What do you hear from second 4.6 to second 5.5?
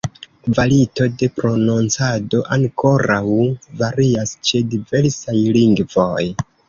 diversaj